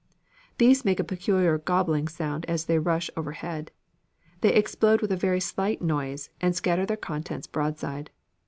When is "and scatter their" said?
6.41-6.97